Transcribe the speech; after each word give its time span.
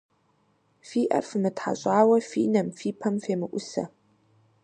Фи 0.87 1.01
Ӏэр 1.09 1.25
фымытхьэщӀауэ 1.29 2.17
фи 2.29 2.43
нэм, 2.53 2.67
фи 2.77 2.89
пэм 2.99 3.15
фемыӀусэ. 3.23 3.83